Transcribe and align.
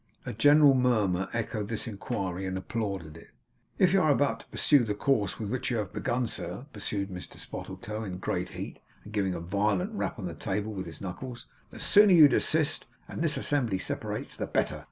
A 0.25 0.33
general 0.33 0.73
murmur 0.73 1.29
echoed 1.31 1.69
this 1.69 1.85
inquiry, 1.85 2.47
and 2.47 2.57
applauded 2.57 3.15
it. 3.17 3.27
'If 3.77 3.93
you 3.93 4.01
are 4.01 4.09
about 4.09 4.39
to 4.39 4.47
pursue 4.47 4.83
the 4.83 4.95
course 4.95 5.37
with 5.37 5.51
which 5.51 5.69
you 5.69 5.77
have 5.77 5.93
begun, 5.93 6.25
sir,' 6.25 6.65
pursued 6.73 7.09
Mr 7.09 7.37
Spottletoe 7.37 8.03
in 8.03 8.13
a 8.13 8.17
great 8.17 8.49
heat, 8.49 8.79
and 9.03 9.13
giving 9.13 9.35
a 9.35 9.39
violent 9.39 9.93
rap 9.93 10.17
on 10.17 10.25
the 10.25 10.33
table 10.33 10.73
with 10.73 10.87
his 10.87 11.01
knuckles, 11.01 11.45
'the 11.69 11.79
sooner 11.81 12.13
you 12.13 12.27
desist, 12.27 12.85
and 13.07 13.21
this 13.21 13.37
assembly 13.37 13.77
separates, 13.77 14.35
the 14.35 14.47
better. 14.47 14.79